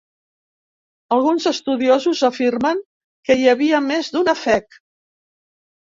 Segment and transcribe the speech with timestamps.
[1.17, 2.81] Alguns estudiosos afirmen
[3.29, 4.81] que hi havia més d'un Aphek.